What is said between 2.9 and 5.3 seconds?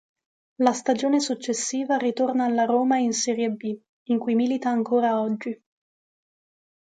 in Serie B in cui milita ancora